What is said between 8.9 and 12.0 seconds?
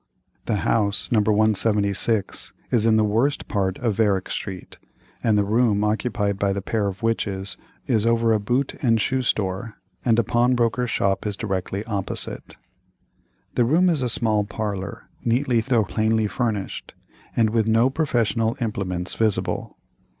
shoe store, and a pawnbroker's shop is directly